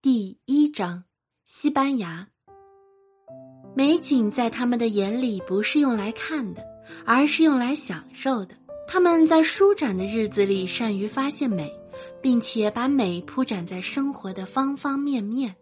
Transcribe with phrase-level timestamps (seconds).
[0.00, 1.02] 第一章，
[1.44, 2.28] 西班牙。
[3.74, 6.62] 美景在他们的眼里不是用来看的，
[7.04, 8.54] 而是用来享受的。
[8.86, 11.68] 他们在舒展的日子里善于发现美，
[12.22, 15.52] 并且把美铺展在生活的方方面面。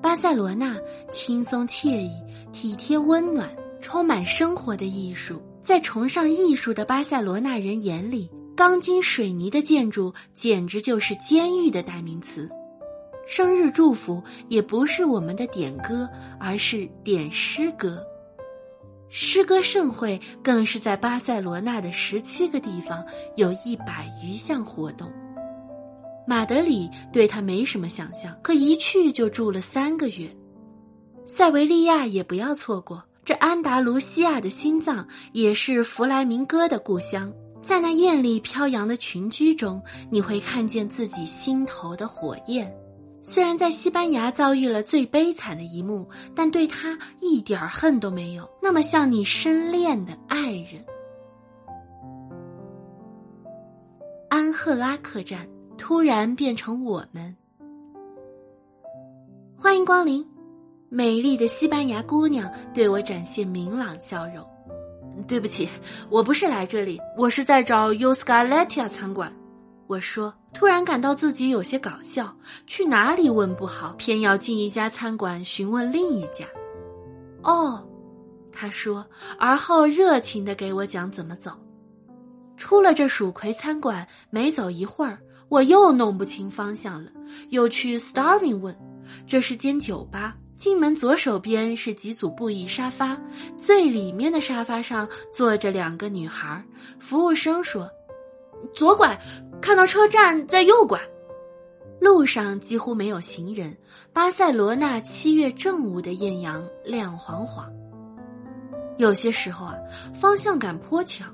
[0.00, 0.78] 巴塞罗那
[1.10, 2.12] 轻松惬意、
[2.52, 8.30] 体贴温暖、充满生活的艺术，在崇尚艺术的巴塞罗那人眼里。
[8.56, 12.48] 钢筋水泥的建筑简直就是监狱的代名词。
[13.30, 18.04] 生日祝福也不是我们的点歌，而是点诗歌。
[19.08, 25.08] 诗歌盛会更是在巴塞罗那的十七个地方有一百余项活动。
[26.26, 30.28] 马德里对他没什么想象，可一去就住了三个月。
[31.24, 37.32] 塞维利亚也不要错过，这安达卢西亚的心脏也是弗莱明戈的故乡。
[37.62, 42.68] 在那艳丽飘扬的群居中，你会看见自己心头的火焰。
[43.22, 48.48] 虽然在西班牙遭遇了最悲惨的一幕，但对他一点恨都没有。
[48.62, 50.84] 那么像你深恋的爱人，
[54.28, 57.36] 安赫拉客栈突然变成我们。
[59.56, 60.26] 欢迎光临，
[60.88, 64.44] 美丽的西班牙姑娘对我展现明朗笑容。
[65.28, 65.68] 对不起，
[66.08, 69.30] 我不是来这里，我是在找 U Scaletia 餐馆。
[69.90, 72.32] 我说，突然感到自己有些搞笑。
[72.64, 76.46] 去哪里问不好，偏要进一家餐馆询问另一家。
[77.42, 77.84] 哦，
[78.52, 79.04] 他说，
[79.36, 81.50] 而后热情的给我讲怎么走。
[82.56, 87.10] 出了这蜀葵餐馆，没走一会儿，我又弄不清方向了，
[87.48, 88.72] 又去 Starving 问，
[89.26, 90.36] 这是间酒吧。
[90.56, 93.20] 进门左手边是几组布艺沙发，
[93.56, 96.64] 最里面的沙发上坐着两个女孩。
[97.00, 97.90] 服务生说
[98.74, 99.18] ：“左拐，
[99.60, 101.00] 看到车站在右拐。”
[102.00, 103.76] 路上几乎没有行人。
[104.12, 107.70] 巴塞罗那七月正午的艳阳亮晃晃。
[108.96, 109.74] 有些时候啊，
[110.18, 111.28] 方向感颇强；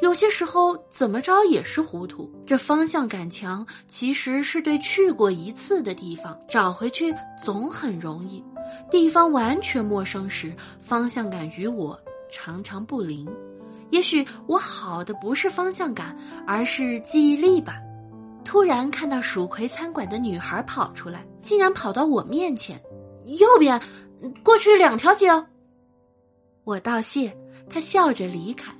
[0.00, 2.30] 有些时候怎么着也是糊涂。
[2.46, 8.42] 这方向感强，其实是对去过一次的地方找回去总很容易。
[8.90, 11.98] 地方完全陌生时，方向感与我
[12.30, 13.28] 常常不灵。
[13.92, 16.16] 也许我好的不是方向感，
[16.46, 17.76] 而是记忆力吧。
[18.42, 22.80] 突然看到蜀葵餐馆的女孩跑出来，竟然跑到我面前，
[23.26, 23.80] 右边，
[24.42, 25.46] 过去两条街哦。
[26.64, 27.36] 我道谢，
[27.68, 28.74] 她笑着离开。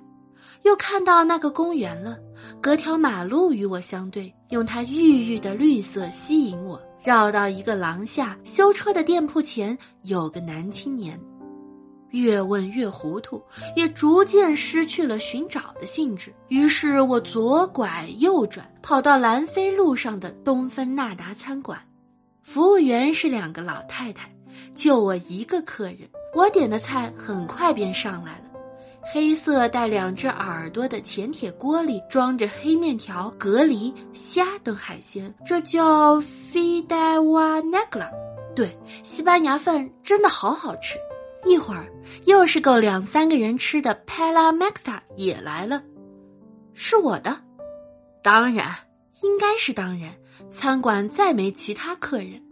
[0.63, 2.17] 又看到那个公园了，
[2.61, 6.81] 隔条马路与我相对，用它郁郁的绿色吸引我。
[7.05, 11.21] 绕到一个廊下，修车的店铺前有个男青年，
[12.13, 13.43] 越问越糊涂，
[13.75, 16.33] 也逐渐失去了寻找的兴致。
[16.49, 21.81] 于是我左拐右转，跑到兰菲路上的东芬纳达餐馆，
[22.43, 24.31] 服务员是两个老太太，
[24.75, 28.45] 就我一个客人，我点的菜很快便上来了。
[29.13, 38.09] 黑色带两只耳朵的浅铁锅里装着黑面条、蛤蜊、虾等海鲜，这叫 fideuá negra。
[38.55, 40.97] 对，西班牙饭真的好好吃。
[41.45, 41.87] 一会儿
[42.27, 45.83] 又是够两三个人吃的 Pella Maxta 也来了，
[46.75, 47.37] 是我的，
[48.23, 48.75] 当然
[49.23, 50.13] 应该是当然。
[50.51, 52.43] 餐馆再没其他客人，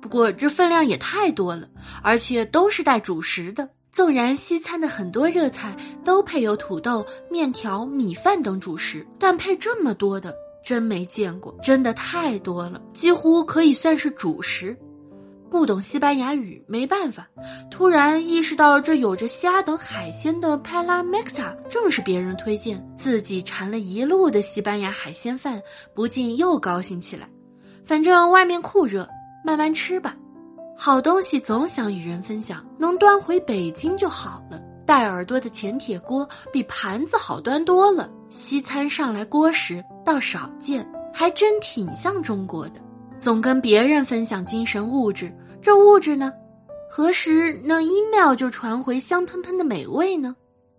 [0.00, 1.68] 不过这分量也太多了，
[2.02, 3.68] 而且都是带主食的。
[3.92, 10.32] 纵然西餐的很多热菜都配有土豆、面条、米饭等主食，但配这么多的
[10.64, 14.78] 真没见过，真的太多了，几乎可以算是主食。
[15.50, 17.28] 不懂西班牙语没办法，
[17.70, 25.60] 突然意识到这有着虾等海鲜的 p a l a Mixta 正是别人推荐，自己馋了一路的西班牙海鲜饭，
[25.92, 27.28] 不禁又高兴起来。
[27.84, 29.08] 反正外面酷热，
[29.44, 30.16] 慢慢吃吧。
[30.76, 34.58] 好东西总想与人分享，能端回北京就好了。
[34.86, 38.10] 带耳朵的浅铁锅比盘子好端多了。
[38.30, 42.80] 西餐上来锅时倒少见，还真挺像中国的。
[43.20, 45.30] 总跟别人分享精神物质，
[45.60, 46.32] 这物质呢？
[46.90, 50.34] 何时能一秒就传回香喷喷的美味呢？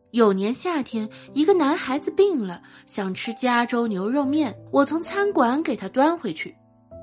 [0.10, 6.56] 有年夏天，一个男孩子病了，想吃加州牛肉面，我从餐馆给他端回去，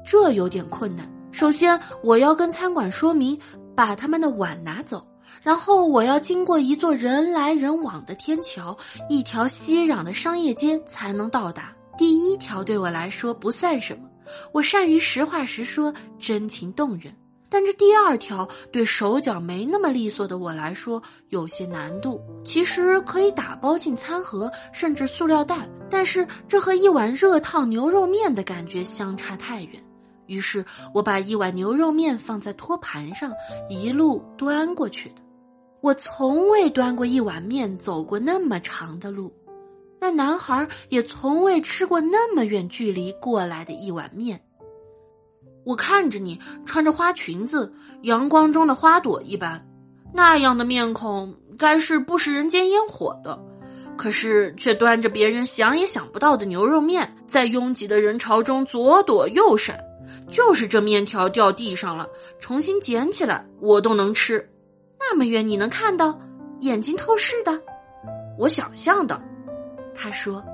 [0.05, 1.09] 这有点困难。
[1.31, 3.39] 首先，我要跟餐馆说明，
[3.77, 5.07] 把他们的碗拿走。
[5.41, 8.77] 然后，我要经过一座人来人往的天桥，
[9.09, 11.73] 一条熙攘的商业街才能到达。
[11.97, 14.08] 第一条对我来说不算什么，
[14.53, 17.15] 我善于实话实说，真情动人。
[17.51, 22.21] 但这第二条对手脚没那么利索的我来说有些难度。
[22.45, 29.83] 其实可以打包进餐盒，甚至塑料袋，但是这和一碗热烫牛肉面的感觉相差太远。
[30.27, 33.33] 于是我把一碗牛肉面放在托盘上，
[33.71, 35.23] 一路端过去的。
[35.81, 39.33] 我从未端过一碗面走过那么长的路，
[40.01, 44.41] 那男孩也从未吃过那么远距离过来的一碗面。
[45.65, 47.73] 我看着你穿着花裙子，
[48.03, 49.67] 阳光中的花朵一般，
[50.15, 53.39] 那样的面孔该是不食人间烟火的。
[53.97, 59.79] 可是，却端着别人想也想不到的牛肉面，在拥挤的人潮中左躲右闪。
[60.31, 62.09] 就是这面条掉地上了，
[62.39, 64.49] 重新捡起来，我都能吃。
[64.99, 66.19] 那么远你能看到，
[66.61, 67.61] 眼睛透视的，
[68.39, 69.21] 我想象的。
[69.99, 70.45] 他说：“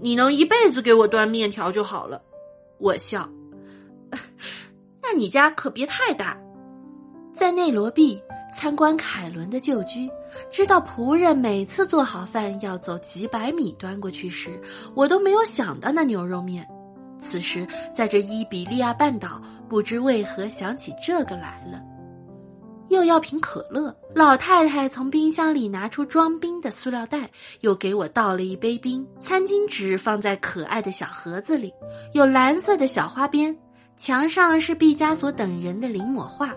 [0.00, 2.22] 你能一辈子给我端面条就好了。”
[2.78, 3.28] 我笑。
[5.02, 6.36] 那你家可别太大，
[7.34, 8.20] 在内罗毕。
[8.56, 10.08] 参观凯伦的旧居，
[10.48, 14.48] 知道仆人每次做好饭要走几百米端过去时，
[14.94, 16.64] 我都没有想到那牛肉面。
[17.18, 21.82] 此时，在这伊比利亚半岛，不知为何想起这个来了。
[22.94, 27.28] 又要瓶可乐，老太太从冰箱里拿出装冰的塑料袋，
[27.60, 29.04] 又给我倒了一杯冰。
[29.18, 31.72] 餐巾纸放在可爱的小盒子里，
[32.12, 33.58] 有蓝色的小花边，
[33.96, 36.54] 墙上是毕加索等人的临摹画。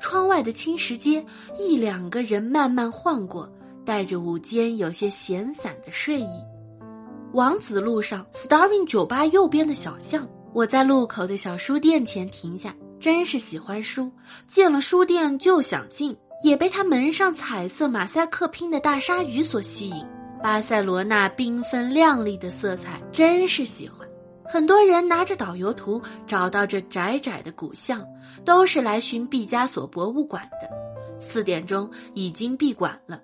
[0.00, 1.24] 窗外的青石街，
[1.56, 3.48] 一两个人慢慢晃过，
[3.86, 6.28] 带着午间有些闲散的睡意。
[7.32, 12.74] 王子路上，Starving 酒吧右边的小巷，我在路口的小书店前停下。
[13.04, 14.10] 真是喜欢书，
[14.46, 20.06] 见了书店就想进，也被他门上彩色马赛克拼的大鲨鱼所吸引。
[20.42, 24.08] 巴塞罗那缤纷亮丽的色彩，真是喜欢。
[24.46, 28.02] 很多人拿着导游图找到这窄窄的古巷，
[28.42, 31.20] 都是来寻毕加索博物馆的。
[31.20, 33.20] 四点钟已经闭馆了，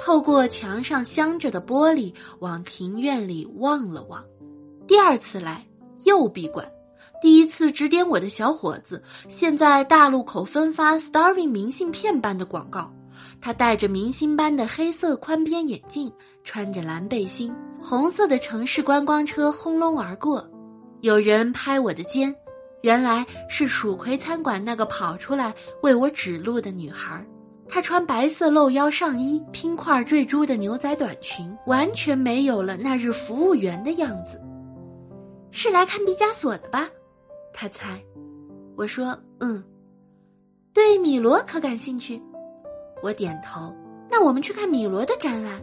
[0.00, 4.24] 透过墙上镶着的玻璃往庭院里望了望。
[4.88, 5.64] 第二次来
[6.02, 6.68] 又闭馆，
[7.20, 12.90] 第一次指点我的小伙子现在大路口分发 Starving 明信片般的广告。
[13.42, 16.10] 他戴着明星般的黑色宽边眼镜，
[16.44, 20.48] 穿着蓝背心，红色的城市观光车轰隆而过。
[21.00, 22.34] 有人拍我的肩，
[22.82, 27.26] 原来是蜀葵餐馆那个跑出来为我指路的女孩。
[27.68, 34.40] 她穿白色露腰上衣，拼块坠珠的牛仔短裙，完全没有了那日服务员的样子。
[35.50, 36.88] 是来看毕加索的吧？
[37.60, 38.02] 他猜。
[38.74, 39.62] 我说：“嗯。”
[40.72, 42.18] 对米罗可感兴趣？
[43.02, 43.76] 我点头。
[44.10, 45.60] 那我们去看米罗的展览。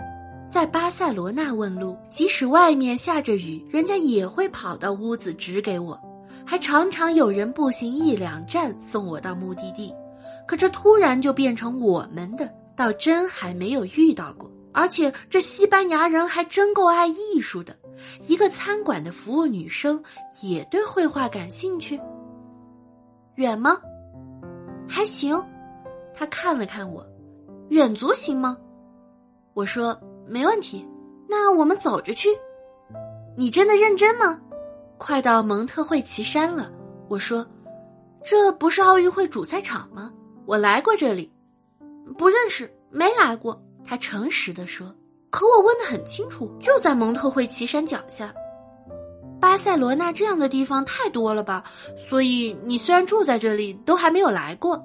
[0.48, 6.00] 在巴塞罗那问路，即使外面下着雨，人家也会跑到屋子指给我，
[6.46, 9.92] 还常常有人步行一两站送我到目的地。
[10.46, 14.52] 可这突然就变成我们的，倒真还没有遇到过。
[14.72, 17.76] 而且这西班牙人还真够爱艺术的，
[18.28, 20.02] 一个餐馆的服务女生
[20.42, 22.00] 也对绘画感兴趣。
[23.36, 23.80] 远吗？
[24.88, 25.42] 还行。
[26.14, 27.06] 他看了看我，
[27.70, 28.58] 远足行吗？
[29.54, 30.00] 我说。
[30.30, 30.86] 没问题，
[31.30, 32.28] 那我们走着去。
[33.38, 34.38] 你真的认真吗？
[34.98, 36.70] 快到蒙特惠奇山了。
[37.08, 37.48] 我说，
[38.26, 40.12] 这不是奥运会主赛场吗？
[40.46, 41.32] 我来过这里，
[42.18, 43.64] 不认识，没来过。
[43.86, 44.94] 他诚实的说。
[45.38, 48.34] 可我问的很清楚，就在蒙特惠奇山脚下。
[49.40, 51.64] 巴塞罗那这样的地方太多了吧？
[52.10, 54.84] 所以你虽然住在这里，都还没有来过。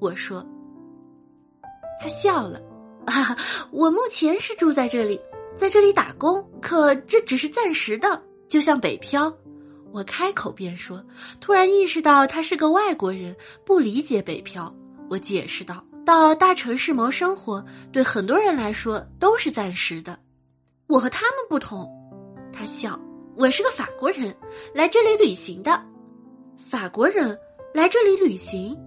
[0.00, 0.44] 我说。
[2.00, 2.60] 他笑了。
[3.06, 3.36] 啊，
[3.70, 5.20] 我目前是住在这里，
[5.54, 9.32] 在这里打工，可这只是暂时的，就像北漂。
[9.92, 11.00] 我开口便说，
[11.40, 14.74] 突然意识到他是个外国人，不理解北漂。
[15.08, 20.18] 我解释道：“到大城市谋生活，对很多人来说都是暂时的。
[20.86, 21.90] 我和他们不同。”
[22.52, 23.00] 他笑
[23.36, 24.34] ：“我是个法国人，
[24.74, 25.82] 来这里旅行的。
[26.56, 27.38] 法国人
[27.72, 28.78] 来这里旅行。”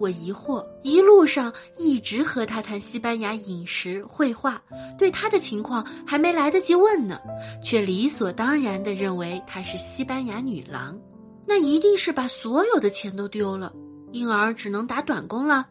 [0.00, 4.62] 我疑惑，一路上一直和他谈西班牙饮食、绘画，
[4.96, 7.20] 对他的情况还没来得及问呢，
[7.62, 10.98] 却理所当然的认为她是西班牙女郎，
[11.46, 13.74] 那一定是把所有的钱都丢了，
[14.10, 15.66] 因而只能打短工了。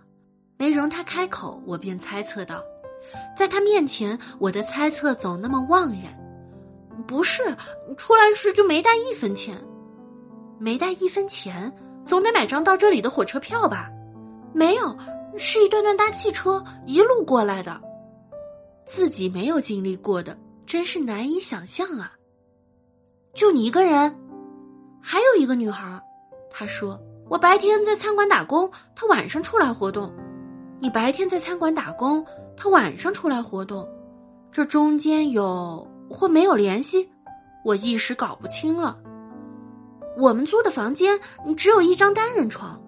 [0.60, 2.62] 没容他开口，我便猜测道，
[3.34, 6.13] 在他面前，我的猜测总那么妄然。
[7.08, 7.42] 不是，
[7.96, 9.58] 出来时就没带一分钱，
[10.60, 11.74] 没带一分钱，
[12.04, 13.89] 总得买张到这里的火车票吧。
[14.51, 14.98] 没有，
[15.38, 17.80] 是一段段搭汽车一路过来的，
[18.84, 22.12] 自己没有经历过的，真是难以想象啊！
[23.34, 24.13] 就你一个人，
[25.01, 26.04] 还有一个女孩，
[26.51, 27.00] 她说
[27.30, 30.13] 我白天在餐馆打工，她晚上出来活动。
[30.82, 33.86] 你白天在餐馆打工，他晚上出来活动，
[34.50, 37.10] 这中间有或没有联系？
[37.66, 38.98] 我一时搞不清了。
[40.18, 41.20] 我们租的房间
[41.58, 42.82] 只有一张单人床。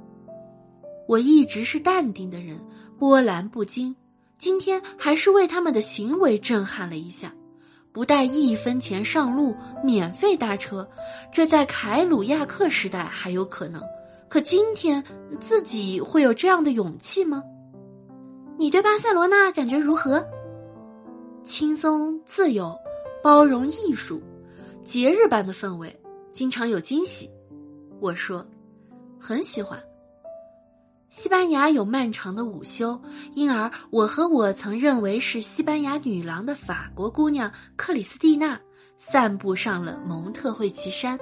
[1.06, 2.58] 我一直是淡定的人，
[2.98, 3.94] 波澜不惊。
[4.38, 7.34] 今天还是为他们的行为震撼了一下。
[7.92, 10.90] 不带一分钱上路，免费搭车，
[11.34, 13.84] 这在凯鲁亚克时代还有可能，
[14.30, 15.04] 可今天
[15.42, 17.44] 自己会有这样的勇气吗？
[18.62, 20.24] 你对巴塞罗那感觉如何？
[21.44, 22.78] 轻松、自由、
[23.24, 24.22] 包容、艺术，
[24.84, 26.00] 节日般的氛围，
[26.32, 27.28] 经常有惊喜。
[28.00, 28.46] 我说，
[29.20, 29.82] 很喜欢。
[31.10, 33.02] 西班牙有漫长的午休，
[33.34, 38.62] 因而我和我曾认为是西班牙女郎的法国姑娘克里斯蒂娜
[38.96, 41.18] 散步上了蒙特惠奇山。